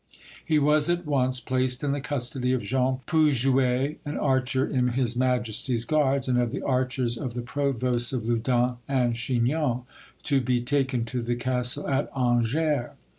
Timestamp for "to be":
10.23-10.59